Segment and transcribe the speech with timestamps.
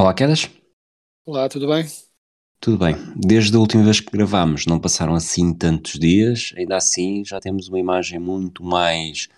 [0.00, 0.48] Olá, Quedas.
[1.26, 1.84] Olá, tudo bem?
[2.58, 2.96] Tudo bem.
[3.14, 7.68] Desde a última vez que gravámos, não passaram assim tantos dias, ainda assim já temos
[7.68, 9.28] uma imagem muito mais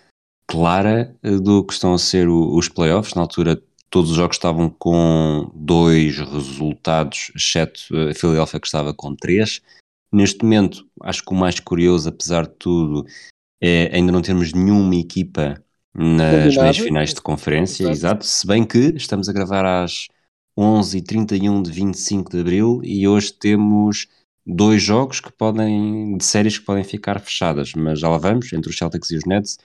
[0.47, 3.13] clara eh, do que estão a ser os playoffs.
[3.13, 9.13] Na altura, todos os jogos estavam com dois resultados, exceto a Philadelphia que estava com
[9.13, 9.59] três.
[10.13, 13.05] Neste momento, acho que o mais curioso, apesar de tudo,
[13.61, 15.61] é ainda não termos nenhuma equipa
[15.93, 17.97] nas meias finais de conferência, Exato.
[17.97, 18.25] exato.
[18.25, 20.07] Se bem que estamos a gravar às
[20.57, 24.07] 11h31 de 25 de Abril e hoje temos
[24.45, 28.69] dois jogos que podem, de séries que podem ficar fechadas, mas já lá vamos, entre
[28.69, 29.57] os Celtics e os Nets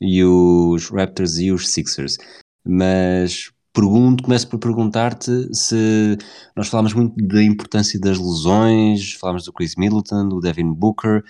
[0.00, 2.16] e os Raptors e os Sixers.
[2.64, 6.16] Mas pergunto, começo por perguntar-te se
[6.54, 11.22] nós falámos muito da importância das lesões, falámos do Chris Middleton, do Devin Booker,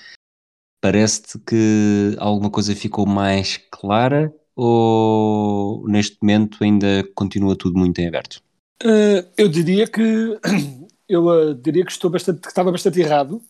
[0.81, 8.09] parece-te que alguma coisa ficou mais clara ou neste momento ainda continua tudo muito em
[8.09, 8.46] aberto?
[8.83, 10.01] Eh, eu diria que
[11.09, 13.43] eu eh, diria que estou bastante, que estava bastante errado,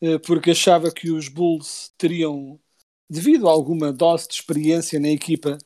[0.00, 2.58] eh, porque achava que os Bulls teriam,
[3.10, 5.58] devido a alguma dose de experiência na equipa,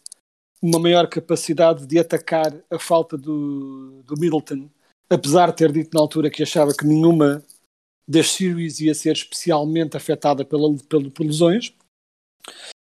[0.60, 4.68] uma maior capacidade de atacar a falta do, do Middleton,
[5.08, 7.44] apesar de ter dito na altura que achava que nenhuma
[8.08, 11.72] das series ia ser especialmente afetada pela, pelo- por lesões.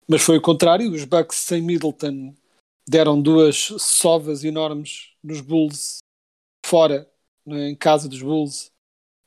[0.07, 2.35] Mas foi o contrário, os Bucks sem Middleton
[2.89, 5.99] deram duas sovas enormes nos Bulls
[6.65, 7.09] fora,
[7.47, 8.71] né, em casa dos Bulls,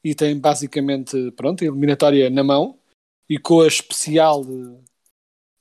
[0.04, 2.80] e têm basicamente pronto, a eliminatória na mão
[3.30, 4.44] e com a especial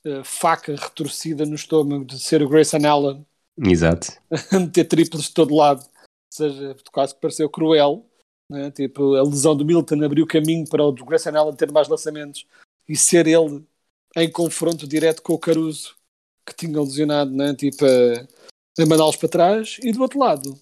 [0.05, 4.12] eh, faca retorcida no estômago de ser o Grayson Allen Exato.
[4.51, 8.07] a meter triplos de todo lado, ou seja, quase que pareceu cruel.
[8.49, 8.71] né?
[8.71, 12.47] Tipo, a lesão do Milton abriu caminho para o Grayson Allen ter mais lançamentos
[12.89, 13.65] e ser ele
[14.17, 15.97] em confronto direto com o Caruso,
[16.47, 17.55] que tinha lesionado, né?
[17.55, 18.27] tipo, a,
[18.78, 19.78] a mandá-los para trás.
[19.82, 20.58] E do outro lado,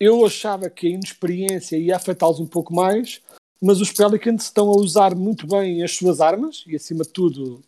[0.00, 3.20] eu achava que a inexperiência ia afetá-los um pouco mais,
[3.60, 7.62] mas os Pelicans estão a usar muito bem as suas armas e, acima de tudo,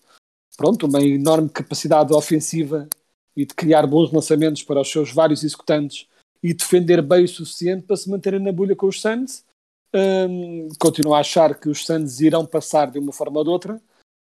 [0.56, 2.88] pronto, uma enorme capacidade ofensiva
[3.36, 6.06] e de criar bons lançamentos para os seus vários executantes
[6.42, 9.44] e defender bem o suficiente para se manterem na bolha com os Suns.
[9.92, 13.82] Hum, continuo a achar que os Suns irão passar de uma forma ou de outra,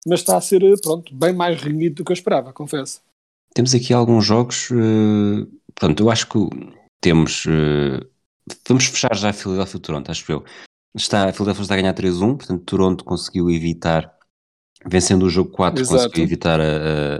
[0.06, 3.00] mas está a ser pronto, bem mais renhido do que eu esperava, confesso.
[3.54, 4.68] Temos aqui alguns jogos.
[4.70, 6.38] eh, pronto, eu acho que
[7.00, 7.44] temos.
[7.46, 8.00] eh,
[8.68, 10.44] vamos fechar já a Philadelphia e Toronto, acho eu.
[10.94, 14.14] Está, a Philadelphia está a ganhar 3-1, portanto, Toronto conseguiu evitar,
[14.86, 16.02] vencendo o jogo 4, Exato.
[16.04, 16.64] conseguiu evitar a,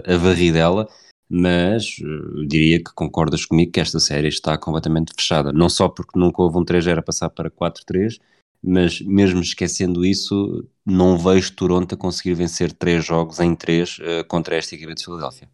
[0.05, 0.87] a, a varridela,
[1.29, 5.51] mas eh, diria que concordas comigo que esta série está completamente fechada.
[5.51, 8.19] Não só porque nunca houve um 3-0 a passar para 4-3,
[8.61, 14.23] mas mesmo esquecendo isso, não vejo Toronto a conseguir vencer três jogos em três eh,
[14.23, 15.49] contra esta equipa de Filadélfia.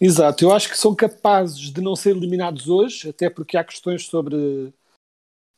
[0.00, 4.06] Exato, eu acho que são capazes de não ser eliminados hoje, até porque há questões
[4.06, 4.72] sobre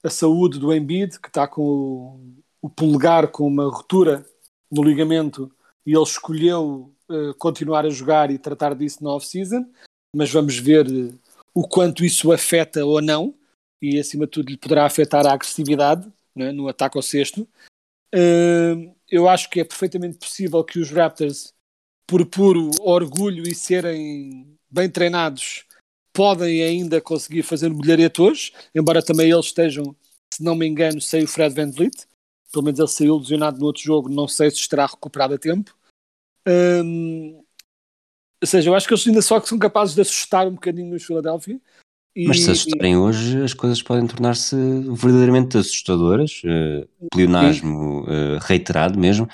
[0.02, 4.24] a saúde do Embiid, que está com o, o polegar com uma ruptura
[4.70, 5.50] no ligamento
[5.84, 9.64] e ele escolheu eh, continuar a jogar e tratar disso na off-season,
[10.14, 11.14] mas vamos ver eh,
[11.54, 13.34] o quanto isso afeta ou não,
[13.80, 17.48] e acima de tudo lhe poderá afetar a agressividade né, no ataque ao sexto.
[18.12, 21.54] Eh, eu acho que é perfeitamente possível que os Raptors
[22.06, 25.64] por puro orgulho e serem bem treinados,
[26.12, 29.94] podem ainda conseguir fazer bilharete hoje, embora também eles estejam,
[30.32, 32.06] se não me engano, sem o Fred Van Vliet.
[32.52, 35.76] Pelo menos ele saiu lesionado no outro jogo, não sei se estará recuperado a tempo.
[36.48, 37.42] Hum,
[38.40, 41.04] ou seja, eu acho que eles ainda só são capazes de assustar um bocadinho os
[41.04, 41.60] Philadelphia.
[42.14, 48.98] E, Mas se assustarem hoje, as coisas podem tornar-se verdadeiramente assustadoras, eh, pleonasmo eh, reiterado
[48.98, 49.28] mesmo,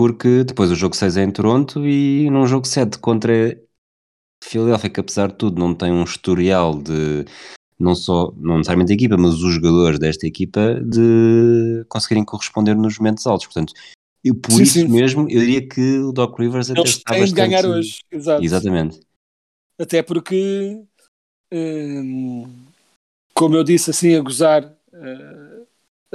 [0.00, 3.54] porque depois o jogo 6 é em Toronto e num jogo 7 contra
[4.42, 7.26] Philadelphia, que apesar de tudo não tem um historial de
[7.78, 12.96] não só, não necessariamente a equipa, mas os jogadores desta equipa de conseguirem corresponder nos
[12.98, 13.44] momentos altos.
[13.44, 13.74] Portanto,
[14.24, 14.88] eu, por Sim, isso sim.
[14.88, 17.50] mesmo, eu diria que o Doc Rivers até eles está têm de bastante...
[17.50, 17.98] ganhar hoje.
[18.10, 18.42] Exato.
[18.42, 19.00] Exatamente.
[19.78, 20.82] Até porque,
[21.52, 22.48] hum,
[23.34, 24.64] como eu disse assim, a gozar
[24.94, 25.66] eh,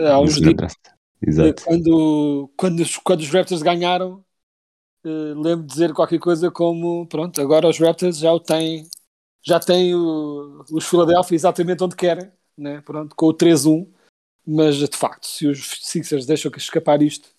[0.10, 0.74] há uns dias,
[1.26, 1.64] Exato.
[1.64, 4.24] quando, quando, os, quando os Raptors ganharam,
[5.06, 8.88] uh, lembro de dizer qualquer coisa como, pronto, agora os Raptors já o têm,
[9.44, 12.82] já têm o, os Philadelphia exatamente onde querem, né?
[12.82, 13.92] pronto, com o 3-1,
[14.46, 17.30] mas de facto, se os Sixers deixam escapar isto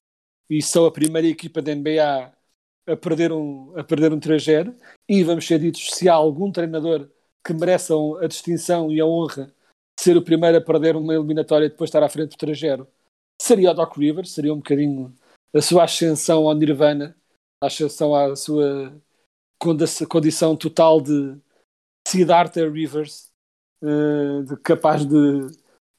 [0.50, 2.32] e são a primeira equipa da NBA
[2.88, 4.74] a perder um, a perder um 3-0,
[5.08, 7.08] e vamos ser ditos, se há algum treinador
[7.44, 9.46] que mereçam a distinção e a honra
[9.96, 12.86] de ser o primeiro a perder uma eliminatória e depois estar à frente do 3-0,
[13.40, 15.14] seria o Doc Rivers, seria um bocadinho
[15.54, 17.16] a sua ascensão ao Nirvana,
[17.62, 18.94] a ascensão à sua
[20.08, 21.36] condição total de
[22.06, 23.30] Siddhartha Rivers,
[23.82, 25.50] uh, de, capaz de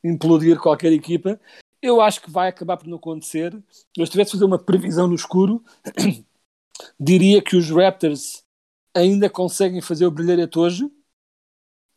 [0.03, 1.39] implodir qualquer equipa.
[1.81, 3.53] Eu acho que vai acabar por não acontecer.
[3.95, 5.63] Eu estivesse a fazer uma previsão no escuro,
[6.99, 8.43] diria que os Raptors
[8.95, 10.91] ainda conseguem fazer o brilharete hoje,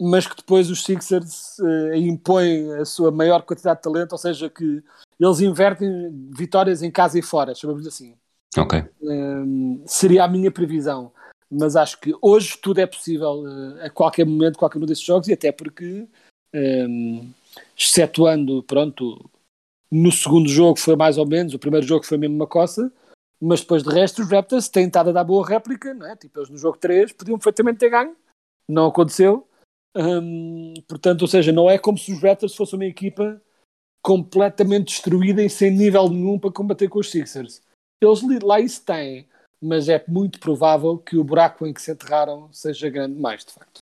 [0.00, 4.48] mas que depois os Sixers uh, impõem a sua maior quantidade de talento, ou seja,
[4.48, 4.82] que
[5.20, 8.16] eles invertem vitórias em casa e fora, chamamos assim.
[8.56, 8.82] Ok.
[9.02, 11.12] Um, seria a minha previsão.
[11.50, 15.28] Mas acho que hoje tudo é possível uh, a qualquer momento, qualquer um desses jogos,
[15.28, 16.06] e até porque,
[16.54, 17.30] um,
[17.76, 19.28] excetuando, pronto,
[19.90, 22.92] no segundo jogo foi mais ou menos, o primeiro jogo foi mesmo uma coça,
[23.40, 26.14] mas depois de resto os Raptors têm estado a dar boa réplica, não é?
[26.14, 28.14] Tipo, eles no jogo 3 podiam perfeitamente ter ganho,
[28.68, 29.46] não aconteceu.
[29.96, 33.42] Um, portanto, ou seja, não é como se os Raptors fossem uma equipa
[34.02, 37.62] completamente destruída e sem nível nenhum para combater com os Sixers.
[38.00, 39.28] Eles lá isso têm,
[39.60, 43.52] mas é muito provável que o buraco em que se enterraram seja grande demais, de
[43.52, 43.80] facto.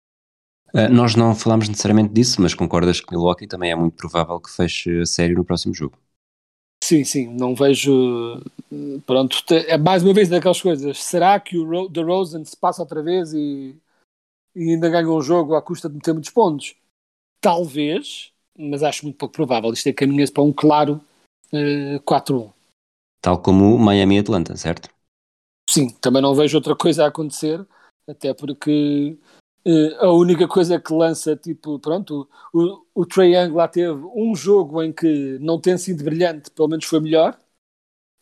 [0.73, 4.51] Uh, nós não falámos necessariamente disso, mas concordas que Milwaukee também é muito provável que
[4.51, 5.97] feche a série no próximo jogo?
[6.83, 8.43] Sim, sim, não vejo.
[9.07, 11.03] Pronto, é mais uma vez daquelas coisas.
[11.03, 13.75] Será que o Ro Rosen se passa outra vez e,
[14.55, 16.75] e ainda ganha um jogo à custa de meter muitos pontos?
[17.41, 19.73] Talvez, mas acho muito pouco provável.
[19.73, 21.01] Isto é caminha-se para um claro
[21.53, 22.53] uh, eh, 4-1.
[23.21, 24.89] Tal como Miami e Atlanta, certo?
[25.69, 27.67] Sim, também não vejo outra coisa a acontecer,
[28.07, 29.19] até porque
[29.67, 34.37] Uh, a única coisa que lança, tipo, pronto, o, o Trae Young lá teve um
[34.37, 37.39] jogo em que não tem sido brilhante, pelo menos foi melhor,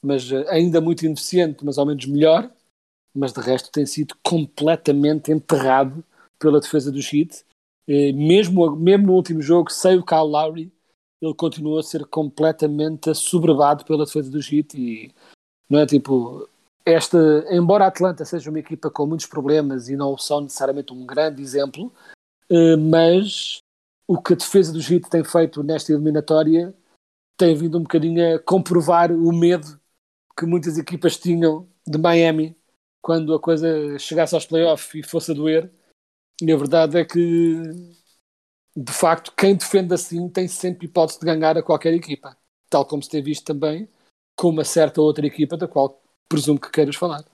[0.00, 2.49] mas uh, ainda muito ineficiente, mas ao menos melhor,
[3.12, 6.05] mas de resto tem sido completamente enterrado
[6.38, 7.44] pela defesa do Heat.
[7.87, 10.73] Mesmo, mesmo no último jogo, sem o Kyle Lowry,
[11.20, 15.14] ele continuou a ser completamente assoberbado pela defesa do Heat e
[15.69, 16.49] não é tipo
[16.84, 17.19] esta,
[17.50, 21.40] embora a Atlanta seja uma equipa com muitos problemas e não são necessariamente um grande
[21.40, 21.93] exemplo,
[22.50, 23.58] eh, mas
[24.06, 26.75] o que a defesa do Heat tem feito nesta eliminatória
[27.37, 29.81] tem vindo um bocadinho a comprovar o medo
[30.37, 32.56] que muitas equipas tinham de Miami
[33.00, 35.73] quando a coisa chegasse aos playoffs e fosse a doer.
[36.43, 37.62] E a verdade é que,
[38.77, 42.37] de facto, quem defende assim tem sempre hipótese de ganhar a qualquer equipa,
[42.69, 43.89] tal como se tem visto também
[44.35, 47.25] com uma certa outra equipa da qual presumo que queiras falar.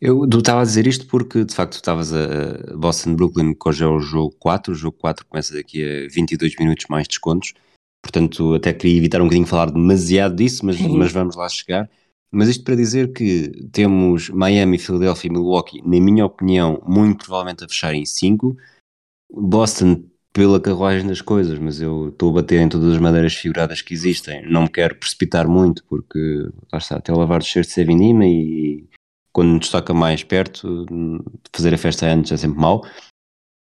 [0.00, 3.98] Eu estava a dizer isto porque, de facto, estavas a Boston-Brooklyn, que hoje é o
[3.98, 4.72] jogo 4.
[4.72, 7.52] O jogo 4 começa daqui a 22 minutos mais descontos.
[8.00, 11.90] Portanto, até queria evitar um bocadinho falar demasiado disso, mas, mas vamos lá chegar.
[12.30, 17.64] Mas isto para dizer que temos Miami, Philadelphia e Milwaukee, na minha opinião, muito provavelmente
[17.64, 18.56] a fechar em 5.
[19.32, 20.04] Boston
[20.36, 23.94] pela carruagem das coisas, mas eu estou a bater em todas as madeiras figuradas que
[23.94, 24.46] existem.
[24.46, 26.18] Não me quero precipitar muito, porque
[26.70, 28.86] lá está, até lavar de cheiro de Sevinima e
[29.32, 30.84] quando nos toca mais perto,
[31.54, 32.84] fazer a festa antes é sempre mau.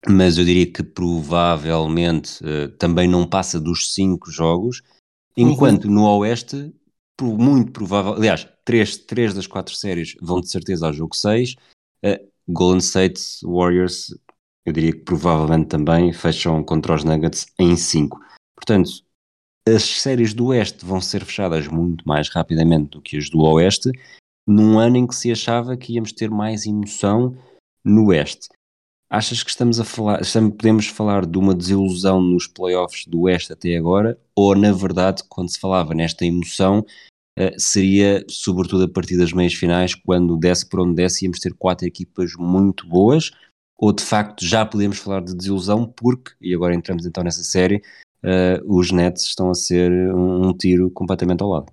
[0.09, 4.81] Mas eu diria que provavelmente uh, também não passa dos 5 jogos,
[5.37, 5.93] enquanto uhum.
[5.93, 6.73] no Oeste,
[7.25, 11.55] muito provável, aliás, 3 três, das 4 séries vão de certeza ao jogo 6.
[12.03, 14.09] Uh, Golden State Warriors
[14.67, 18.19] eu diria que provavelmente também fecham contra os Nuggets em 5.
[18.53, 18.91] Portanto,
[19.65, 23.89] as séries do Oeste vão ser fechadas muito mais rapidamente do que as do Oeste,
[24.45, 27.37] num ano em que se achava que íamos ter mais emoção
[27.81, 28.49] no Oeste.
[29.09, 33.53] Achas que estamos a falar, estamos, podemos falar de uma desilusão nos playoffs do Oeste
[33.53, 34.19] até agora?
[34.35, 36.85] Ou, na verdade, quando se falava nesta emoção,
[37.39, 41.53] uh, seria sobretudo a partir das meias finais, quando desce por onde desce, íamos ter
[41.53, 43.31] quatro equipas muito boas,
[43.77, 47.81] ou de facto já podemos falar de desilusão porque, e agora entramos então nessa série,
[48.23, 51.71] uh, os Nets estão a ser um, um, tiro completamente ao lado.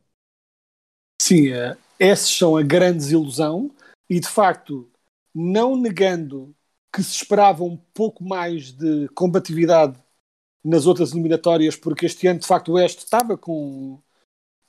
[1.20, 3.72] Sim, uh, esses são a grande desilusão
[4.08, 4.88] e de facto,
[5.34, 6.54] não negando
[6.94, 9.98] que se esperava um pouco mais de combatividade
[10.64, 14.00] nas outras eliminatórias, porque este ano de facto o Oeste estava com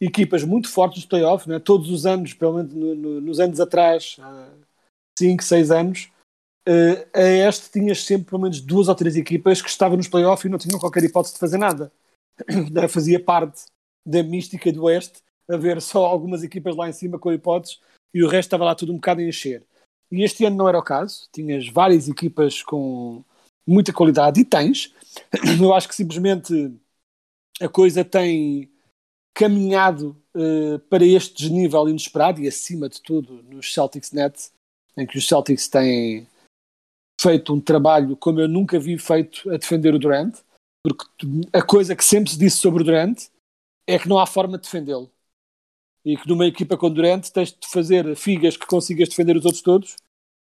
[0.01, 1.59] equipas muito fortes nos playoffs, né?
[1.59, 4.17] todos os anos, pelo menos no, no, nos anos atrás,
[5.17, 6.11] 5, uh, 6 anos,
[6.67, 10.45] uh, a este tinhas sempre pelo menos duas ou três equipas que estavam nos playoffs
[10.45, 11.91] e não tinham qualquer hipótese de fazer nada.
[12.89, 13.65] Fazia parte
[14.03, 17.79] da mística do Oeste haver só algumas equipas lá em cima com hipóteses
[18.13, 19.63] e o resto estava lá tudo um bocado a encher.
[20.11, 23.23] E este ano não era o caso, tinhas várias equipas com
[23.67, 24.93] muita qualidade, e tens.
[25.61, 26.73] Eu acho que simplesmente
[27.59, 28.69] a coisa tem
[29.33, 34.49] caminhado uh, para este desnível inesperado e acima de tudo nos Celtics Net,
[34.95, 36.27] em que os Celtics têm
[37.19, 40.37] feito um trabalho como eu nunca vi feito a defender o Durant,
[40.83, 41.05] porque
[41.51, 43.27] a coisa que sempre se disse sobre o Durant
[43.87, 45.11] é que não há forma de defendê-lo.
[46.05, 49.63] E que numa equipa com Durant tens de fazer figas que consigas defender os outros
[49.63, 49.95] todos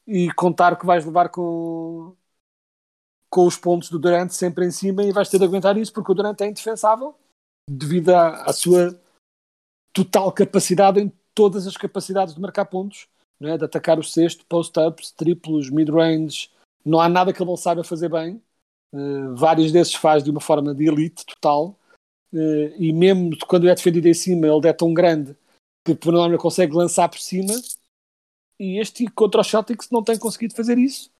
[0.07, 2.15] e contar que vais levar com,
[3.29, 6.13] com os pontos do Durant sempre em cima e vais ter de aguentar isso porque
[6.13, 7.15] o Durant é indefensável
[7.69, 9.01] devido à, à sua
[9.93, 13.09] total capacidade em todas as capacidades de marcar pontos,
[13.41, 13.57] é?
[13.57, 16.51] de atacar o sexto, post-ups, triplos, mid-range.
[16.85, 18.43] Não há nada que ele não saiba fazer bem.
[18.93, 21.79] Uh, vários desses faz de uma forma de elite total.
[22.33, 25.37] Uh, e mesmo quando é defendido em cima, ele é tão grande
[25.85, 27.53] que por norma consegue lançar por cima.
[28.59, 31.11] E este contra os Celtics não tem conseguido fazer isso.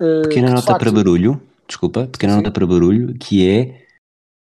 [0.00, 0.80] Uh, pequena nota facto...
[0.80, 2.38] para barulho, desculpa, pequena Sim.
[2.38, 3.86] nota para barulho, que é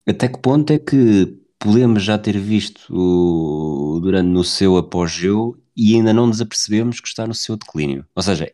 [0.07, 5.95] até que ponto é que podemos já ter visto o Durant no seu apogeu e
[5.95, 8.05] ainda não nos apercebemos que está no seu declínio.
[8.15, 8.51] Ou seja,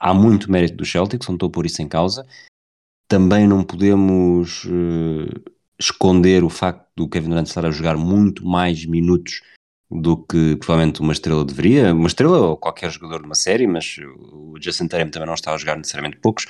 [0.00, 2.26] há muito mérito do Celtics, não estou a pôr isso em causa.
[3.08, 8.84] Também não podemos uh, esconder o facto do Kevin Durant estar a jogar muito mais
[8.84, 9.40] minutos
[9.90, 11.94] do que provavelmente uma estrela deveria.
[11.94, 13.96] Uma estrela ou qualquer jogador de uma série, mas
[14.32, 16.46] o Jason Tatum também não está a jogar necessariamente poucos.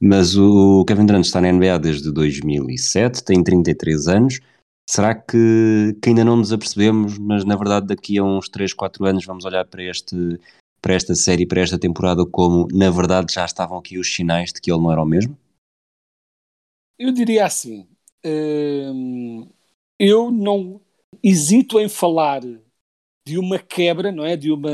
[0.00, 4.40] Mas o Kevin Durant está na NBA desde 2007, tem 33 anos.
[4.88, 9.04] Será que, que ainda não nos apercebemos, mas na verdade daqui a uns 3, 4
[9.04, 10.16] anos vamos olhar para, este,
[10.80, 14.60] para esta série, para esta temporada, como na verdade já estavam aqui os sinais de
[14.60, 15.38] que ele não era o mesmo?
[16.98, 17.86] Eu diria assim,
[19.98, 20.80] eu não
[21.22, 22.40] hesito em falar
[23.26, 24.36] de uma quebra, não é?
[24.36, 24.70] De uma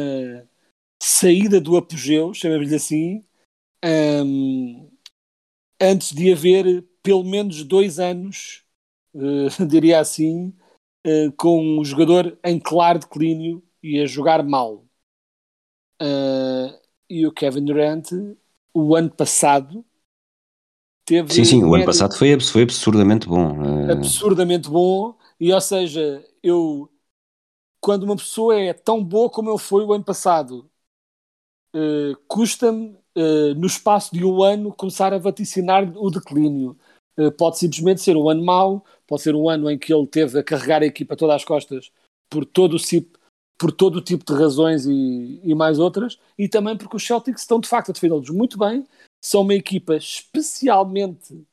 [1.03, 3.25] saída do apogeu, chamemos-lhe assim,
[3.85, 4.91] hum,
[5.81, 8.65] antes de haver pelo menos dois anos,
[9.15, 10.55] uh, diria assim,
[11.07, 14.85] uh, com um jogador em claro declínio e a jogar mal.
[16.03, 16.77] Uh,
[17.09, 18.11] e o Kevin Durant,
[18.75, 19.85] o ano passado,
[21.07, 21.33] teve.
[21.33, 23.91] Sim, sim, o ano passado foi, foi absurdamente bom.
[23.91, 26.91] Absurdamente bom, e ou seja, eu.
[27.81, 30.69] Quando uma pessoa é tão boa como ele foi o ano passado,
[32.27, 36.77] custa-me uh, no espaço de um ano, começar a vaticinar o declínio.
[37.19, 40.39] Uh, pode simplesmente ser um ano mau, pode ser um ano em que ele teve
[40.39, 41.91] a carregar a equipa todas as costas
[42.29, 42.81] por todo o,
[43.59, 47.43] por todo o tipo de razões e, e mais outras, e também porque os Celtics
[47.43, 48.87] estão de facto a defendê-los muito bem,
[49.27, 51.45] são uma equipa especialmente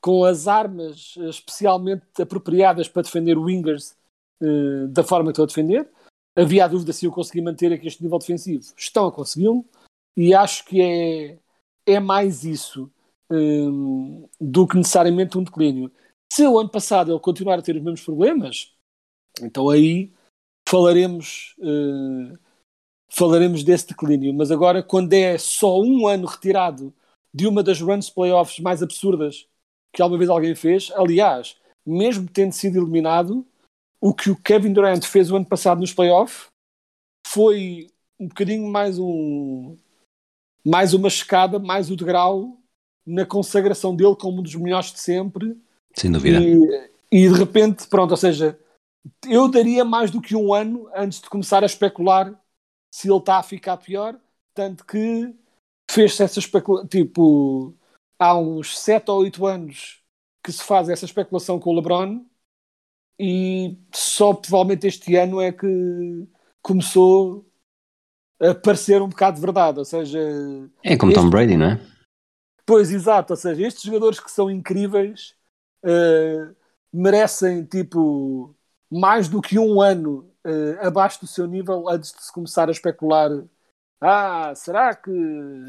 [0.00, 3.94] com as armas especialmente apropriadas para defender wingers
[4.42, 5.86] uh, da forma que estão a defender.
[6.34, 8.64] Havia a dúvida se eu consegui manter aqui este nível defensivo.
[8.74, 9.66] Estão a consegui-lo.
[10.16, 11.38] E acho que é,
[11.84, 12.90] é mais isso
[13.30, 15.92] um, do que necessariamente um declínio.
[16.32, 18.72] Se o ano passado ele continuar a ter os mesmos problemas,
[19.42, 20.10] então aí
[20.66, 22.38] falaremos, uh,
[23.10, 24.32] falaremos desse declínio.
[24.32, 26.94] Mas agora, quando é só um ano retirado
[27.34, 29.46] de uma das runs playoffs mais absurdas
[29.92, 33.46] que alguma vez alguém fez, aliás, mesmo tendo sido eliminado,
[34.00, 36.46] o que o Kevin Durant fez o ano passado nos playoffs
[37.26, 39.76] foi um bocadinho mais um
[40.64, 42.58] mais uma escada, mais o degrau
[43.06, 45.58] na consagração dele como um dos melhores de sempre.
[45.94, 46.38] Sem dúvida.
[46.40, 48.58] E, e, de repente, pronto, ou seja,
[49.26, 52.38] eu daria mais do que um ano antes de começar a especular
[52.92, 54.18] se ele está a ficar pior,
[54.52, 55.34] tanto que
[55.90, 57.74] fez-se essa especulação, tipo,
[58.18, 60.02] há uns 7 ou 8 anos
[60.44, 62.24] que se faz essa especulação com o LeBron
[63.18, 65.66] e só provavelmente este ano é que
[66.62, 67.46] começou
[68.40, 70.18] a parecer um bocado de verdade, ou seja...
[70.82, 71.20] É como este...
[71.20, 71.80] Tom Brady, não é?
[72.64, 75.34] Pois, exato, ou seja, estes jogadores que são incríveis
[75.84, 76.56] uh,
[76.92, 78.54] merecem, tipo,
[78.90, 82.72] mais do que um ano uh, abaixo do seu nível antes de se começar a
[82.72, 83.30] especular
[84.00, 85.10] ah, será que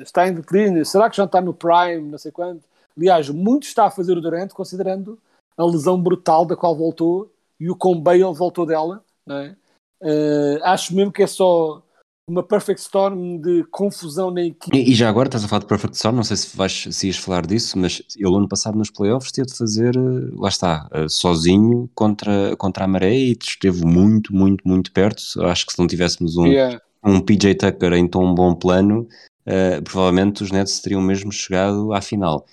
[0.02, 0.86] está em declínio?
[0.86, 2.10] Será que já está no prime?
[2.10, 2.64] Não sei quanto.
[2.98, 5.20] Aliás, muito está a fazer o Durant, considerando
[5.58, 9.04] a lesão brutal da qual voltou e o com Bale voltou dela.
[9.26, 9.56] Não é?
[10.02, 11.84] Uh, acho mesmo que é só
[12.28, 14.76] uma perfect storm de confusão na equipe.
[14.76, 17.08] E, e, já agora estás a falar de perfect storm, não sei se, vais, se
[17.08, 20.88] ias falar disso, mas ele ano passado nos playoffs teve de fazer, eh, lá está,
[20.94, 25.22] eh, sozinho contra, contra a maré e esteve muito, muito, muito perto.
[25.44, 26.82] Acho que se não tivéssemos um, yeah.
[27.03, 29.08] Um PJ Tucker em tão bom plano,
[29.48, 32.46] uh, provavelmente os Nets teriam mesmo chegado à final.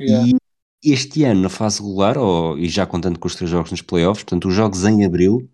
[0.00, 0.28] Yeah.
[0.82, 3.82] E este ano, na fase regular, ou, e já contando com os três jogos nos
[3.82, 5.48] playoffs, portanto, os jogos em abril,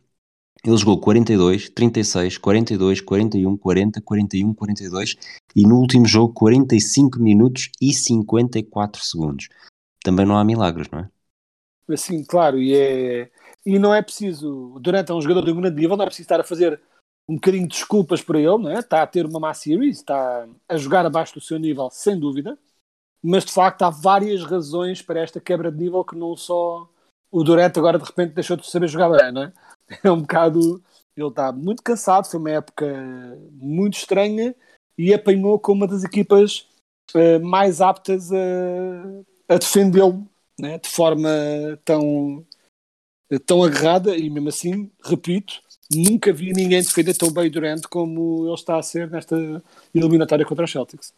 [0.65, 5.17] Ele jogou 42, 36, 42, 41, 40, 41, 42
[5.57, 9.49] e no último jogo 45 minutos e 54 segundos.
[10.03, 11.09] Também não há milagres, não é?
[11.93, 13.31] Assim, claro, e, é,
[13.65, 16.41] e não é preciso, durante um jogador de um grande nível, não é preciso estar
[16.41, 16.81] a fazer
[17.31, 18.81] um bocadinho de desculpas para ele, não é?
[18.81, 22.59] está a ter uma má series, está a jogar abaixo do seu nível, sem dúvida,
[23.23, 26.89] mas de facto há várias razões para esta quebra de nível que não só
[27.31, 29.53] o Durant agora de repente deixou de saber jogar bem, não é?
[30.05, 30.83] É um bocado.
[31.17, 32.87] Ele está muito cansado, foi uma época
[33.53, 34.55] muito estranha
[34.99, 36.67] e apanhou com uma das equipas
[37.15, 40.27] uh, mais aptas a, a defendê-lo
[40.59, 40.79] né?
[40.79, 41.29] de forma
[41.85, 42.47] tão,
[43.47, 45.61] tão agarrada e mesmo assim, repito,
[45.93, 49.63] nunca vi ninguém defender tão bem Durant como ele está a ser nesta
[49.95, 51.13] eliminatória contra os Celtics.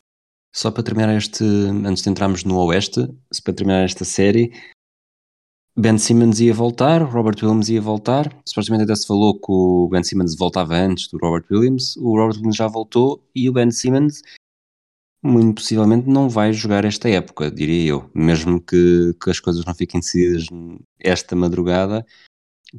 [0.54, 3.08] Só para terminar este, antes de entrarmos no Oeste,
[3.42, 4.52] para terminar esta série,
[5.74, 8.30] Ben Simmons ia voltar, Robert Williams ia voltar.
[8.46, 11.96] Supostamente até se falou que o Ben Simmons voltava antes do Robert Williams.
[11.96, 14.20] O Robert Williams já voltou e o Ben Simmons,
[15.24, 18.10] muito possivelmente, não vai jogar esta época, diria eu.
[18.14, 20.46] Mesmo que, que as coisas não fiquem decididas
[21.00, 22.04] esta madrugada,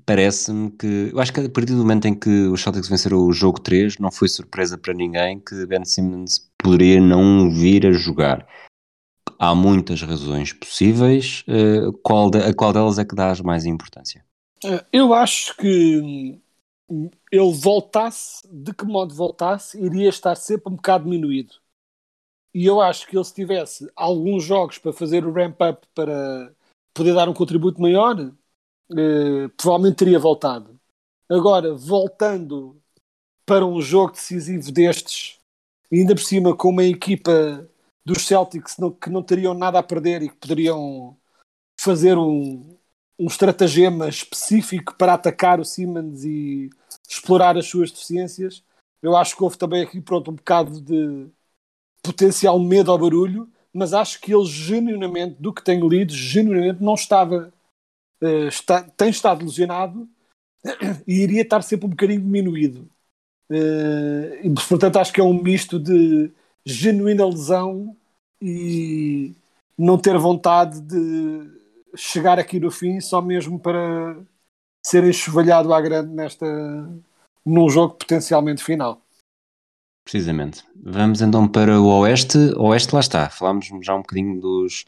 [0.05, 1.09] parece-me que.
[1.11, 3.97] Eu acho que a partir do momento em que os Celtics venceram o jogo 3,
[3.99, 8.47] não foi surpresa para ninguém que Ben Simmons poderia não vir a jogar.
[9.37, 11.43] Há muitas razões possíveis.
[11.47, 14.23] Uh, qual de, a qual delas é que dá mais importância?
[14.63, 16.39] Eh, eu acho que
[17.31, 21.55] ele voltasse, de que modo voltasse, iria estar sempre um bocado diminuído.
[22.53, 26.53] E eu acho que ele, se tivesse alguns jogos para fazer o ramp-up para
[26.93, 28.31] poder dar um contributo maior,
[28.91, 30.79] eh, provavelmente teria voltado.
[31.29, 32.81] Agora, voltando
[33.45, 35.39] para um jogo decisivo destes,
[35.91, 37.69] ainda por cima com uma equipa
[38.05, 41.17] dos Celtics que não teriam nada a perder e que poderiam
[41.79, 42.77] fazer um,
[43.19, 46.69] um estratagema específico para atacar o Simmons e
[47.07, 48.63] explorar as suas deficiências.
[49.01, 51.29] Eu acho que houve também aqui pronto, um bocado de
[52.01, 56.93] potencial medo ao barulho, mas acho que ele genuinamente, do que tenho lido, genuinamente não
[56.95, 57.53] estava,
[58.47, 60.07] está, tem estado lesionado
[61.07, 62.89] e iria estar sempre um bocadinho diminuído.
[63.49, 66.31] Uh, e, portanto, acho que é um misto de
[66.65, 67.95] genuína lesão
[68.41, 69.35] e
[69.77, 71.51] não ter vontade de
[71.95, 74.17] chegar aqui no fim só mesmo para
[74.85, 76.45] ser enxovalhado à grande nesta
[77.45, 79.01] num jogo potencialmente final.
[80.03, 80.63] Precisamente.
[80.75, 82.37] Vamos então para o Oeste.
[82.57, 83.29] Oeste lá está.
[83.29, 84.85] Falámos já um bocadinho dos,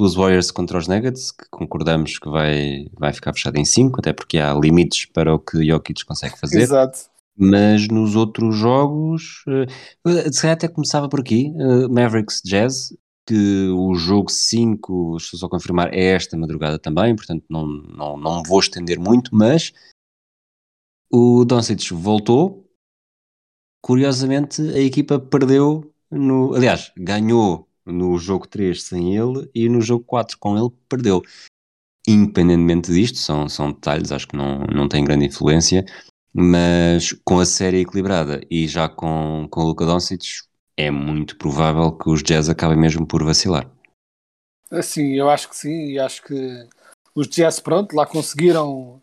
[0.00, 4.12] dos Warriors contra os Nuggets, que concordamos que vai, vai ficar fechado em 5, até
[4.12, 6.60] porque há limites para o que Jokic consegue fazer.
[6.60, 6.98] Exato.
[7.36, 12.94] Mas nos outros jogos, uh, se calhar até começava por aqui, uh, Mavericks Jazz,
[13.26, 18.16] que o jogo 5, estou só a confirmar, é esta madrugada também, portanto não, não,
[18.16, 19.72] não vou estender muito, mas
[21.10, 22.68] o Doncic voltou,
[23.82, 30.04] curiosamente a equipa perdeu, no, aliás, ganhou no jogo 3 sem ele e no jogo
[30.04, 31.22] 4 com ele perdeu.
[32.06, 35.84] Independentemente disto, são, são detalhes, acho que não, não tem grande influência,
[36.32, 40.24] mas com a série equilibrada e já com, com o Luka Doncic,
[40.76, 43.70] é muito provável que os Jazz acabem mesmo por vacilar.
[44.82, 46.68] Sim, eu acho que sim, e acho que
[47.14, 49.02] os Jazz, pronto, lá conseguiram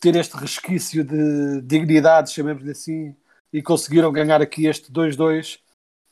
[0.00, 3.14] ter este resquício de dignidade, chamemos-lhe assim,
[3.52, 5.58] e conseguiram ganhar aqui este 2-2,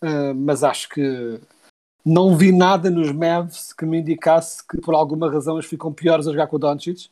[0.02, 1.40] uh, mas acho que
[2.04, 6.26] não vi nada nos Mavs que me indicasse que por alguma razão eles ficam piores
[6.26, 7.08] a jogar com o Doncic.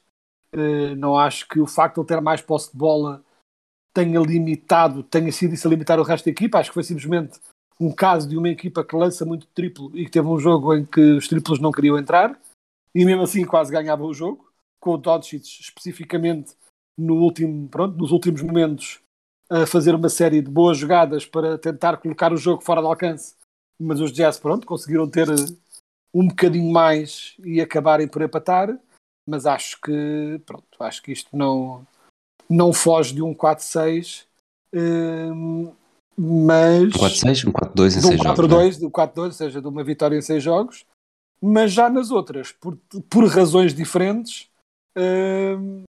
[0.55, 3.23] Uh, não acho que o facto de ele ter mais posse de bola
[3.93, 6.59] tenha limitado, tenha sido isso a limitar o resto da equipa.
[6.59, 7.39] Acho que foi simplesmente
[7.81, 10.85] um caso de uma equipa que lança muito triplo e que teve um jogo em
[10.85, 12.39] que os triplos não queriam entrar
[12.95, 16.55] e mesmo assim quase ganhava o jogo, com o Doncic especificamente
[16.97, 19.01] no último, pronto, nos últimos momentos
[19.51, 23.35] a fazer uma série de boas jogadas para tentar colocar o jogo fora de alcance,
[23.81, 25.29] mas os Jazz pronto, conseguiram ter
[26.13, 28.79] um bocadinho mais e acabarem por empatar,
[29.27, 31.87] mas acho que pronto, acho que isto não
[32.49, 34.25] não foge de um 4-6,
[34.73, 35.73] hum,
[36.17, 36.93] mas.
[36.95, 38.45] 4-6, um 4-2 em 6 jogos.
[38.45, 38.89] 4-2, né?
[38.89, 40.87] 4-2, ou seja, de uma vitória em 6 jogos,
[41.41, 42.77] mas já nas outras, por,
[43.09, 44.49] por razões diferentes,
[44.97, 45.83] hum,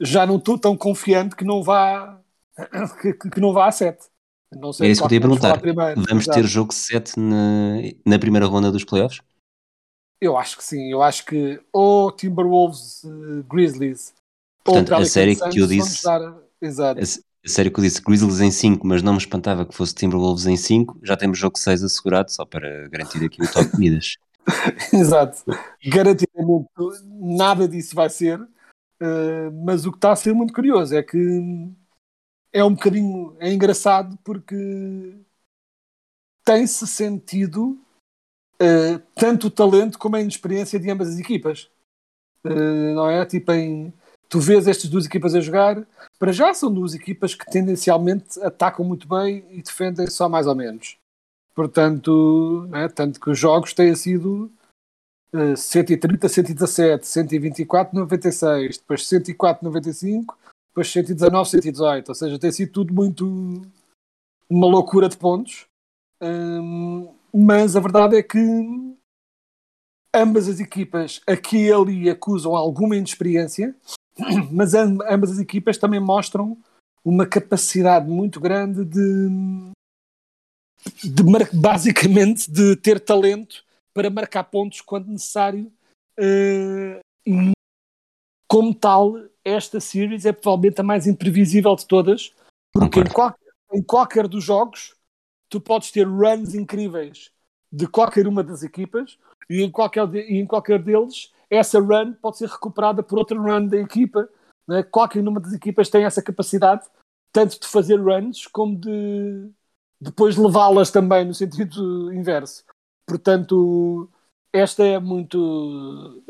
[0.00, 2.18] já não estou tão confiante que não vá,
[3.02, 4.06] que, que não vá a 7.
[4.54, 5.60] Não sei é isso que eu ia perguntar.
[5.60, 9.20] Primeiro, Vamos ter jogo 7 na, na primeira ronda dos playoffs?
[10.20, 10.90] Eu acho que sim.
[10.90, 14.14] Eu acho que ou Timberwolves, uh, Grizzlies
[14.68, 16.04] Portanto, a série que eu disse.
[16.04, 16.36] Dar...
[16.60, 17.00] Exato.
[17.00, 20.44] A, série que eu disse Grizzlies em 5, mas não me espantava que fosse Timberwolves
[20.46, 24.16] em 5, já temos jogo 6 assegurado, só para garantir aqui o top de medidas.
[24.92, 25.44] Exato.
[25.86, 26.68] Garantidamente
[27.06, 28.38] nada disso vai ser.
[29.00, 31.18] Uh, mas o que está a ser muito curioso é que
[32.52, 35.14] é um bocadinho é engraçado porque
[36.44, 37.78] tem-se sentido
[38.60, 41.70] uh, tanto o talento como a inexperiência de ambas as equipas.
[42.44, 43.24] Uh, não é?
[43.26, 43.92] Tipo, em,
[44.28, 45.86] tu vês estas duas equipas a jogar,
[46.18, 50.54] para já são duas equipas que tendencialmente atacam muito bem e defendem só mais ou
[50.54, 50.96] menos.
[51.54, 52.88] Portanto, é?
[52.88, 54.50] tanto que os jogos têm sido
[55.34, 60.38] uh, 130, 117, 124, 96, depois 104, 95,
[60.78, 62.08] depois 119, 118.
[62.08, 63.62] Ou seja, tem sido tudo muito
[64.48, 65.66] uma loucura de pontos.
[66.22, 68.38] Um, mas a verdade é que
[70.14, 73.74] ambas as equipas aqui e ali acusam alguma inexperiência,
[74.50, 76.56] mas ambas as equipas também mostram
[77.04, 79.28] uma capacidade muito grande de,
[81.04, 83.64] de basicamente de ter talento
[83.94, 85.70] para marcar pontos quando necessário.
[86.18, 87.00] Uh,
[88.48, 92.34] como tal, esta series é provavelmente a mais imprevisível de todas,
[92.72, 94.96] porque em qualquer, em qualquer dos jogos
[95.50, 97.30] tu podes ter runs incríveis
[97.70, 102.12] de qualquer uma das equipas e em qualquer, de, e em qualquer deles essa run
[102.14, 104.28] pode ser recuperada por outra run da equipa.
[104.66, 104.82] Né?
[104.82, 106.86] Qualquer uma das equipas tem essa capacidade
[107.32, 109.50] tanto de fazer runs como de
[110.00, 112.64] depois levá-las também no sentido inverso.
[113.06, 114.08] Portanto,
[114.52, 116.22] esta é muito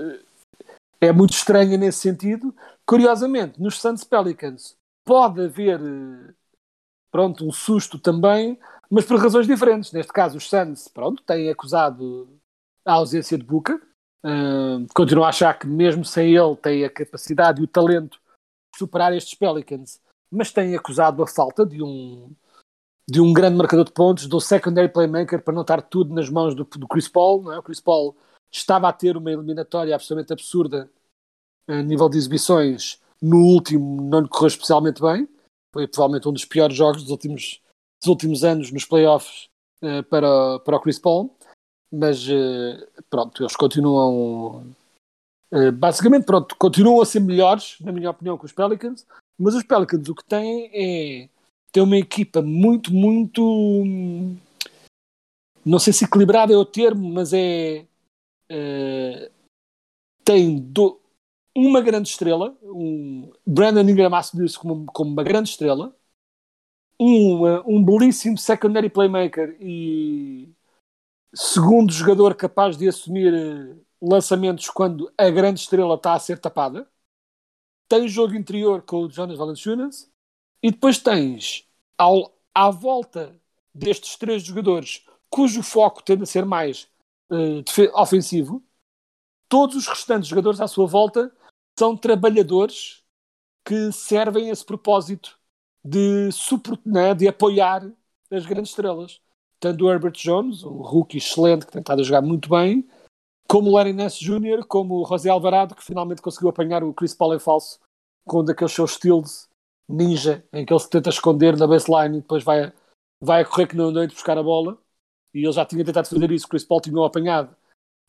[1.01, 2.55] é muito estranha nesse sentido.
[2.87, 5.81] Curiosamente, nos Suns Pelicans pode haver
[7.11, 8.59] pronto, um susto também,
[8.91, 9.93] mas por razões diferentes.
[9.93, 12.29] Neste caso, os Suns pronto, têm acusado
[12.85, 13.81] a ausência de Booker.
[14.25, 18.19] Uh, continuo a achar que mesmo sem ele tem a capacidade e o talento
[18.73, 22.35] de superar estes Pelicans, mas têm acusado a falta de um
[23.11, 26.55] de um grande marcador de pontos, do secondary playmaker para não estar tudo nas mãos
[26.55, 27.51] do, do Chris Paul.
[27.51, 27.59] É?
[27.59, 28.15] O Chris Paul
[28.51, 30.91] estava a ter uma eliminatória absolutamente absurda
[31.69, 33.01] a nível de exibições.
[33.21, 35.29] No último não lhe correu especialmente bem.
[35.73, 37.61] Foi provavelmente um dos piores jogos dos últimos,
[38.01, 39.49] dos últimos anos nos playoffs
[39.83, 41.37] uh, para, para o Chris Paul.
[41.93, 44.75] Mas uh, pronto, eles continuam.
[45.53, 49.07] Uh, basicamente, pronto, continuam a ser melhores, na minha opinião, que os Pelicans.
[49.39, 51.29] Mas os Pelicans o que têm é
[51.73, 53.41] tem uma equipa muito, muito.
[55.65, 57.87] Não sei se equilibrada é o termo, mas é.
[58.51, 59.31] É
[60.29, 61.01] tem do,
[61.57, 62.55] uma grande estrela.
[62.63, 65.97] Um, Brandon Ingram assumiu-se como, como uma grande estrela.
[67.01, 70.53] Um, um belíssimo secondary playmaker e
[71.35, 76.87] segundo jogador capaz de assumir eh, lançamentos quando a grande estrela está a ser tapada.
[77.89, 80.11] Tem jogo interior com o Jonas Valanciunas
[80.63, 83.35] e depois tens, ao, à volta
[83.73, 86.89] destes três jogadores, cujo foco tende a ser mais
[87.31, 88.63] uh, ofensivo,
[89.49, 91.33] todos os restantes jogadores à sua volta
[91.79, 93.03] são trabalhadores
[93.65, 95.39] que servem esse propósito
[95.85, 96.29] de,
[96.85, 97.91] né, de apoiar
[98.31, 99.21] as grandes estrelas.
[99.61, 102.89] Tanto o Herbert Jones, um rookie excelente que tem estado a jogar muito bem,
[103.49, 107.15] como o Larry Ness Jr., como o José Alvarado, que finalmente conseguiu apanhar o Chris
[107.15, 107.81] Paul em falso
[108.27, 109.49] com um daqueles seus steals
[109.89, 112.73] ninja em que ele se tenta esconder na baseline e depois vai,
[113.23, 114.79] vai a correr que não noite buscar a bola.
[115.39, 117.55] E ele já tinha tentado fazer isso, Chris Paul tinha apanhado.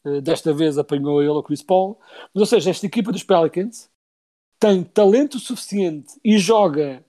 [0.06, 2.00] Uh, desta vez apanhou ele, o Chris Paul.
[2.34, 3.90] Mas, ou seja, esta equipa dos Pelicans
[4.60, 7.04] tem talento suficiente e joga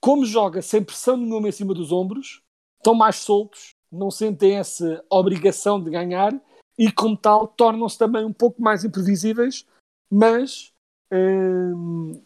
[0.00, 2.42] como joga sem pressão nenhuma em cima dos ombros,
[2.78, 6.32] estão mais soltos, não sentem essa obrigação de ganhar
[6.78, 9.66] e, como tal, tornam-se também um pouco mais imprevisíveis,
[10.10, 10.72] mas
[11.12, 12.22] hum,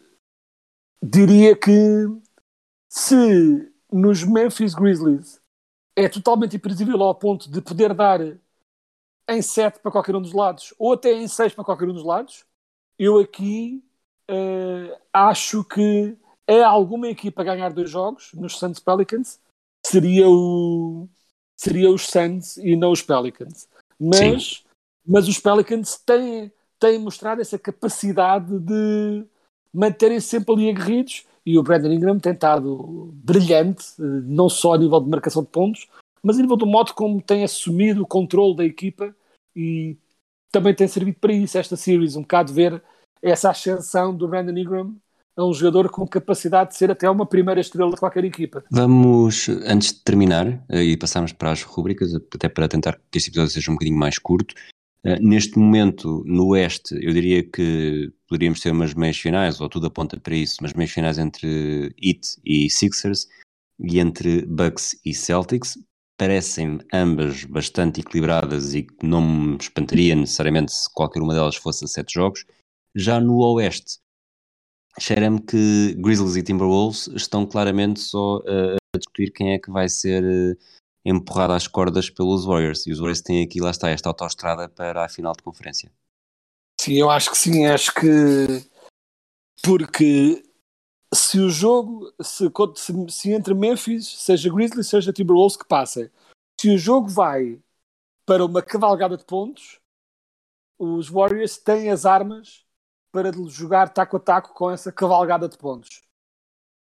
[1.01, 1.71] diria que
[2.89, 5.41] se nos Memphis Grizzlies
[5.95, 8.19] é totalmente imprevisível ao ponto de poder dar
[9.29, 12.03] em 7 para qualquer um dos lados ou até em 6 para qualquer um dos
[12.03, 12.45] lados,
[12.97, 13.83] eu aqui
[14.29, 19.39] uh, acho que é alguma equipa a ganhar dois jogos nos Suns Pelicans
[19.85, 21.07] seria o
[21.55, 23.69] seria os Suns e não os Pelicans.
[23.99, 24.65] Mas,
[25.05, 29.25] mas os Pelicans têm, têm mostrado essa capacidade de
[29.73, 34.99] manterem-se sempre ali aguerridos e o Brandon Ingram tem estado brilhante, não só a nível
[35.01, 35.87] de marcação de pontos,
[36.21, 39.13] mas a nível do modo como tem assumido o controle da equipa
[39.55, 39.97] e
[40.51, 42.81] também tem servido para isso esta series, um bocado ver
[43.21, 44.95] essa ascensão do Brandon Ingram
[45.35, 48.63] a um jogador com capacidade de ser até uma primeira estrela de qualquer equipa.
[48.69, 53.31] Vamos, antes de terminar eh, e passarmos para as rubricas, até para tentar que este
[53.31, 54.53] episódio seja um bocadinho mais curto,
[55.05, 59.87] Uh, neste momento, no Oeste, eu diria que poderíamos ter umas meias finais, ou tudo
[59.87, 63.27] aponta para isso, umas meias finais entre Heat e Sixers
[63.79, 65.77] e entre Bucks e Celtics.
[66.17, 71.87] Parecem ambas bastante equilibradas e não me espantaria necessariamente se qualquer uma delas fosse a
[71.87, 72.45] sete jogos.
[72.95, 73.99] Já no Oeste,
[74.99, 79.89] cheira-me que Grizzlies e Timberwolves estão claramente só uh, a discutir quem é que vai
[79.89, 80.57] ser
[81.05, 82.85] empurrado às cordas pelos Warriors.
[82.87, 85.91] E os Warriors têm aqui, lá está, esta autoestrada para a final de conferência.
[86.79, 88.63] Sim, eu acho que sim, acho que
[89.63, 90.43] porque
[91.13, 92.51] se o jogo, se,
[93.09, 96.09] se, entre Memphis, seja Grizzlies, seja Timberwolves que passem,
[96.59, 97.61] se o jogo vai
[98.25, 99.79] para uma cavalgada de pontos,
[100.77, 102.65] os Warriors têm as armas
[103.11, 106.01] para jogar taco a taco com essa cavalgada de pontos.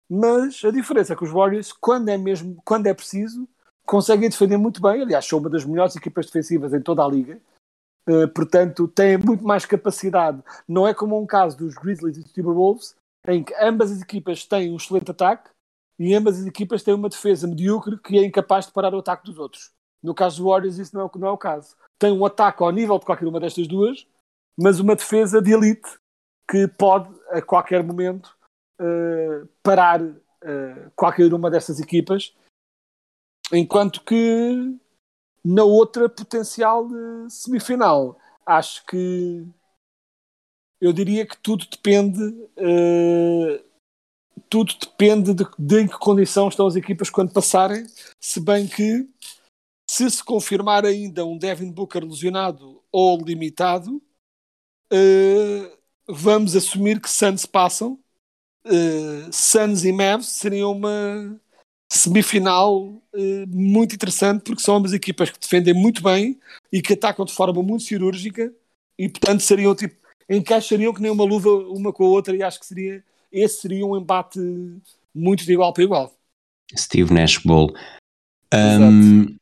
[0.08, 3.48] Mas a diferença é que os Warriors, quando é mesmo, quando é preciso,
[3.86, 5.02] conseguem defender muito bem.
[5.02, 7.40] Aliás, são uma das melhores equipas defensivas em toda a liga.
[8.08, 10.42] Uh, portanto, têm muito mais capacidade.
[10.68, 12.94] Não é como um caso dos Grizzlies e dos Timberwolves,
[13.26, 15.50] em que ambas as equipas têm um excelente ataque
[15.98, 19.24] e ambas as equipas têm uma defesa medíocre que é incapaz de parar o ataque
[19.24, 19.70] dos outros.
[20.02, 21.74] No caso dos Warriors, isso não é, não é o caso.
[21.98, 24.06] Tem um ataque ao nível de qualquer uma destas duas,
[24.58, 25.88] mas uma defesa de elite
[26.50, 28.36] que pode, a qualquer momento,
[28.80, 32.34] uh, parar uh, qualquer uma dessas equipas,
[33.56, 34.76] enquanto que
[35.44, 36.88] na outra potencial
[37.28, 39.46] semifinal, acho que
[40.80, 43.64] eu diria que tudo depende uh,
[44.48, 47.86] tudo depende de, de, em que condição estão as equipas quando passarem,
[48.20, 49.08] se bem que
[49.88, 54.02] se se confirmar ainda um Devin Booker lesionado ou limitado,
[54.92, 57.98] uh, vamos assumir que Suns passam.
[58.66, 61.40] Uh, Suns e Mavs seriam uma
[61.98, 66.38] semifinal uh, muito interessante porque são ambas equipas que defendem muito bem
[66.72, 68.52] e que atacam de forma muito cirúrgica
[68.98, 69.94] e portanto seriam tipo
[70.28, 73.84] encaixariam que nem uma luva uma com a outra e acho que seria esse seria
[73.84, 74.38] um embate
[75.14, 76.12] muito de igual para igual.
[76.76, 77.74] Steve Nash Bowl.
[78.52, 79.36] Um,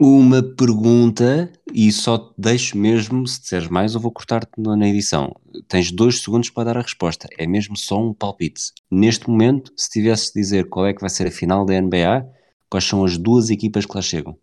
[0.00, 5.36] uma pergunta, e só te deixo mesmo, se disseres mais, eu vou cortar-te na edição.
[5.68, 7.28] Tens dois segundos para dar a resposta.
[7.36, 8.72] É mesmo só um palpite.
[8.90, 12.26] Neste momento, se tivesse de dizer qual é que vai ser a final da NBA,
[12.70, 14.38] quais são as duas equipas que lá chegam?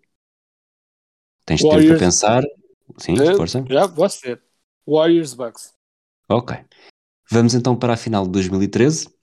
[1.43, 2.43] Tens de tempo para pensar.
[2.99, 3.65] Sim, eu, força.
[3.67, 4.39] Já vou ser.
[4.87, 5.73] Warriors Bucks.
[6.29, 6.55] Ok.
[7.31, 9.16] Vamos então para a final de 2013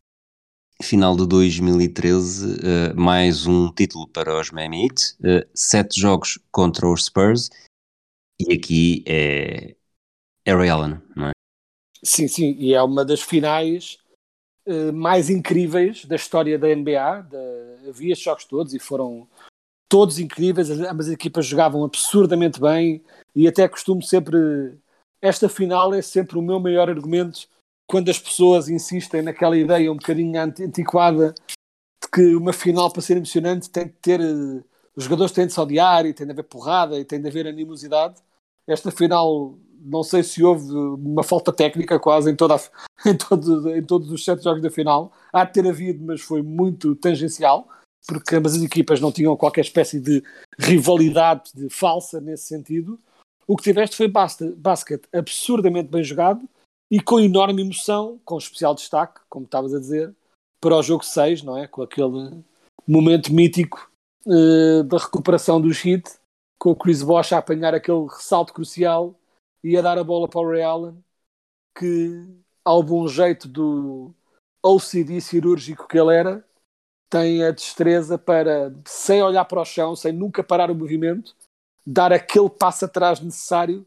[0.82, 6.38] final de 2013, uh, eh, mais um título para os Miami Heat, uh, sete jogos
[6.50, 7.50] contra os Spurs,
[8.40, 9.76] e aqui é,
[10.44, 11.30] é Ray Allen, não é?
[12.02, 13.98] Sim, sim, e é uma das finais
[14.66, 17.28] uh, mais incríveis da história da NBA.
[17.88, 19.28] Havia estes jogos todos e foram
[19.88, 23.02] todos incríveis, ambas as equipas jogavam absurdamente bem
[23.34, 24.76] e até costumo sempre.
[25.22, 27.48] Esta final é sempre o meu maior argumento
[27.86, 31.34] quando as pessoas insistem naquela ideia um bocadinho antiquada
[32.02, 34.64] de que uma final para ser emocionante tem de ter eh,
[34.96, 37.46] os jogadores têm de se odiar e tem de haver porrada e tem de haver
[37.46, 38.20] animosidade.
[38.66, 42.60] Esta final não sei se houve uma falta técnica quase em, toda a,
[43.08, 45.12] em, todo, em todos os sete jogos da final.
[45.32, 47.68] Há de ter havido mas foi muito tangencial
[48.06, 50.22] porque ambas as equipas não tinham qualquer espécie de
[50.58, 53.00] rivalidade de falsa nesse sentido.
[53.46, 56.48] O que tiveste foi basquete absurdamente bem jogado
[56.94, 60.14] e com enorme emoção, com especial destaque, como estavas a dizer,
[60.60, 61.66] para o jogo 6, não é?
[61.66, 62.40] Com aquele
[62.86, 63.90] momento mítico
[64.24, 66.08] uh, da recuperação do hit,
[66.56, 69.12] com o Chris Bosh a apanhar aquele ressalto crucial
[69.64, 70.96] e a dar a bola para o Ray Allen,
[71.76, 72.28] que,
[72.64, 74.14] ao bom jeito do
[74.62, 76.44] OCD cirúrgico que ele era,
[77.10, 81.34] tem a destreza para, sem olhar para o chão, sem nunca parar o movimento,
[81.84, 83.84] dar aquele passo atrás necessário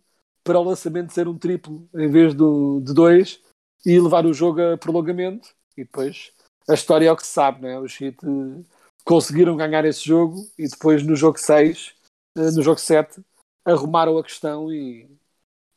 [0.47, 3.41] para o lançamento ser um triplo em vez do, de dois
[3.85, 5.49] e levar o jogo a prolongamento.
[5.75, 6.31] E depois
[6.69, 7.77] a história é o que se sabe, né?
[7.77, 8.63] os Heat eh,
[9.03, 11.93] conseguiram ganhar esse jogo e depois no jogo 6,
[12.37, 13.21] eh, no jogo 7,
[13.65, 15.09] arrumaram a questão e,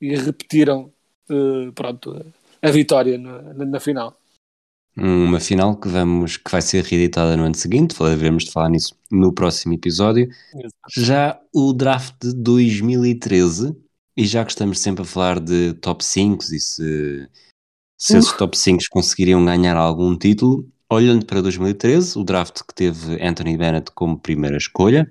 [0.00, 0.92] e repetiram
[1.28, 2.24] uh, pronto,
[2.62, 4.16] a vitória na, na, na, final.
[4.96, 8.94] Uma final que, vamos, que vai ser reeditada no ano seguinte, devemos de falar nisso
[9.10, 10.28] no próximo episódio.
[10.54, 10.76] Exato.
[10.96, 13.89] Já o draft de 2013
[14.20, 17.28] e já que estamos sempre a falar de top 5 e se,
[17.96, 23.14] se esses top 5 conseguiriam ganhar algum título, olhando para 2013, o draft que teve
[23.22, 25.10] Anthony Bennett como primeira escolha,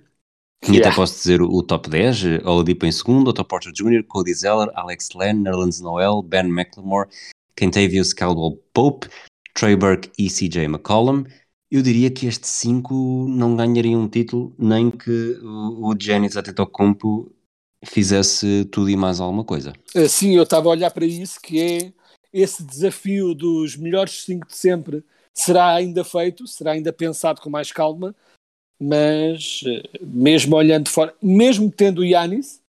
[0.61, 0.87] e yeah.
[0.87, 5.09] até posso dizer o, top 10, Oladipo em segundo, Otto Porter Jr., Cody Zeller, Alex
[5.15, 7.09] Len, Nerlens Noel, Ben McLemore,
[7.55, 9.07] Kentavious Caldwell Pope,
[9.55, 11.23] Trey Burke e CJ McCollum.
[11.71, 17.31] Eu diria que estes cinco não ganhariam um título, nem que o, o Giannis Antetokounmpo
[17.85, 19.73] fizesse tudo e mais alguma coisa.
[19.95, 21.93] Eh, sim, eu estava a olhar para isso, que é
[22.31, 27.71] esse desafio dos melhores 5 de sempre será ainda feito, será ainda pensado com mais
[27.71, 28.15] calma,
[28.79, 32.61] mas eh, mesmo olhando fora, mesmo tendo o Yanis,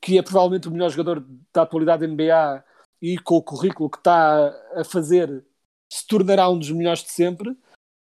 [0.00, 2.64] que é provavelmente o melhor jogador da atualidade da NBA,
[3.00, 5.44] e com o currículo que está a fazer
[5.90, 7.56] se tornará um dos melhores de sempre,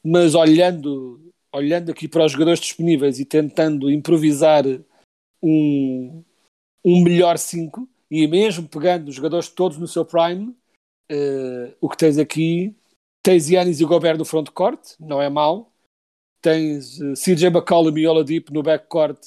[0.04, 4.64] mas olhando, olhando aqui para os jogadores disponíveis e tentando improvisar
[5.42, 6.24] um,
[6.84, 10.56] um melhor 5, e mesmo pegando os jogadores todos no seu prime,
[11.12, 12.76] uh, o que tens aqui,
[13.24, 15.72] tens Yannis e Gobert no frontcourt, não é mau,
[16.42, 19.20] tens uh, CJ McCollum e Oladipo no backcourt,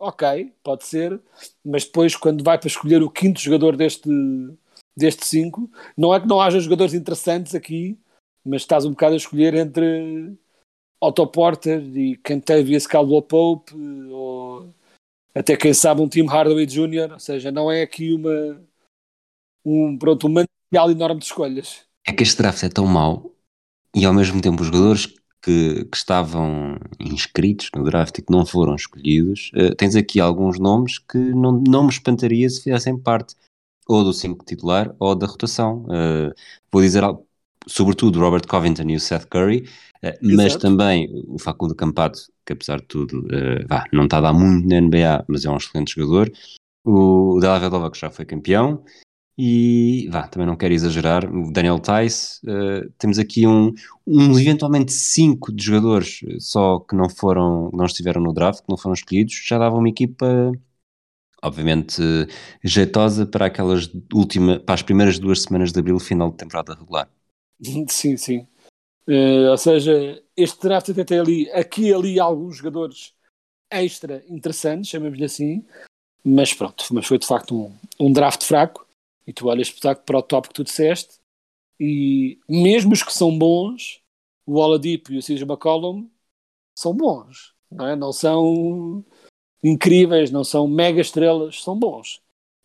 [0.00, 1.20] ok, pode ser,
[1.64, 4.08] mas depois quando vai para escolher o quinto jogador deste
[4.96, 7.98] deste 5, não é que não haja jogadores interessantes aqui,
[8.44, 10.36] mas estás um bocado a escolher entre
[11.00, 13.74] Otto Porter e Cantavius Caldwell Pope
[14.10, 14.74] ou
[15.34, 18.60] até quem sabe um Tim Hardaway Jr., ou seja, não é aqui uma
[19.64, 21.80] um, pronto, um material enorme de escolhas.
[22.06, 23.32] É que este draft é tão mau
[23.94, 25.06] e ao mesmo tempo os jogadores
[25.42, 30.58] que, que estavam inscritos no draft e que não foram escolhidos, uh, tens aqui alguns
[30.58, 33.34] nomes que não, não me espantaria se fizessem parte
[33.86, 35.84] ou do 5 titular ou da rotação.
[35.84, 36.32] Uh,
[36.70, 37.02] vou dizer
[37.66, 39.68] sobretudo Robert Covington e o Seth Curry,
[40.04, 44.22] uh, mas também o Facundo Campato, que apesar de tudo uh, vá, não está a
[44.22, 46.30] dar muito na NBA, mas é um excelente jogador.
[46.84, 48.82] O Della Vedova, que já foi campeão,
[49.38, 53.72] e vá, também não quero exagerar, o Daniel Tice, uh, temos aqui um,
[54.06, 58.76] um, eventualmente cinco de jogadores só que não foram, não estiveram no draft, que não
[58.76, 60.52] foram escolhidos, já dava uma equipa
[61.42, 62.02] obviamente
[62.62, 67.08] jeitosa para aquelas últimas, para as primeiras duas semanas de abril, final de temporada regular.
[67.88, 68.46] Sim, sim.
[69.06, 73.14] Uh, ou seja, este draft até tem ali, aqui e ali alguns jogadores
[73.70, 75.64] extra interessantes, chamemos-lhe assim,
[76.24, 78.86] mas pronto, mas foi de facto um, um draft fraco,
[79.26, 81.18] e tu olhas para o top que tu disseste,
[81.78, 84.00] e mesmo os que são bons,
[84.46, 86.08] o Oladipo e o CJ McCollum
[86.74, 87.96] são bons, não é?
[87.96, 89.04] Não são
[89.62, 92.20] incríveis, não são mega estrelas, são bons.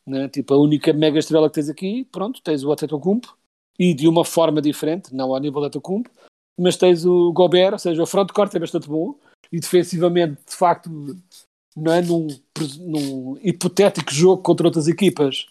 [0.05, 0.29] Né?
[0.29, 3.37] Tipo, a única mega estrela que tens aqui, pronto, tens o Atetokounmpo,
[3.77, 6.09] e de uma forma diferente, não ao nível do Atetokounmpo,
[6.57, 9.15] mas tens o Gobert, ou seja, o frontcourt é bastante bom,
[9.51, 10.89] e defensivamente, de facto,
[11.75, 12.27] não é num,
[12.79, 15.47] num hipotético jogo contra outras equipas,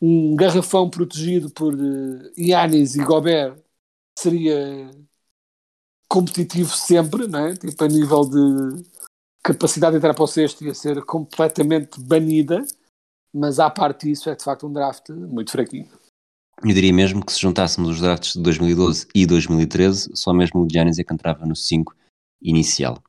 [0.00, 3.56] um garrafão protegido por uh, Yannis e Gobert
[4.18, 4.90] seria
[6.08, 7.54] competitivo sempre, não é?
[7.54, 8.84] Tipo, a nível de
[9.42, 12.66] capacidade de entrar para o sexto ia ser completamente banida,
[13.32, 15.88] mas à parte disso é de facto um draft muito fraquinho.
[16.64, 20.68] Eu diria mesmo que se juntássemos os drafts de 2012 e 2013, só mesmo o
[20.70, 21.94] Giannis é que entrava no 5
[22.40, 23.02] inicial.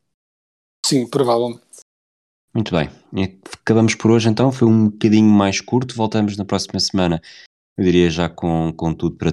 [0.85, 1.61] Sim, provavelmente.
[2.53, 2.89] Muito bem.
[3.61, 7.21] Acabamos por hoje então, foi um bocadinho mais curto, voltamos na próxima semana,
[7.77, 9.31] eu diria já com, com tudo para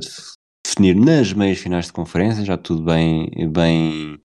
[0.66, 4.18] definir nas meias finais de conferência, já tudo bem, bem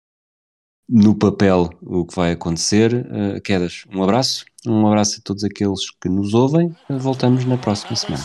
[0.89, 2.95] no papel o que vai acontecer.
[2.95, 6.75] Uh, Quedas, um abraço, um abraço a todos aqueles que nos ouvem.
[6.89, 8.25] Voltamos na próxima semana.